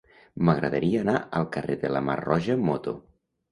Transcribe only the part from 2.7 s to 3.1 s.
moto.